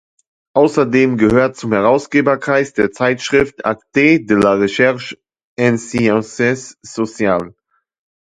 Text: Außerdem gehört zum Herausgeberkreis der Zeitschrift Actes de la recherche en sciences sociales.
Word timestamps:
Außerdem 0.55 1.17
gehört 1.19 1.57
zum 1.57 1.73
Herausgeberkreis 1.73 2.73
der 2.73 2.91
Zeitschrift 2.91 3.63
Actes 3.65 3.87
de 4.25 4.33
la 4.33 4.53
recherche 4.53 5.15
en 5.55 5.77
sciences 5.77 6.79
sociales. 6.81 7.53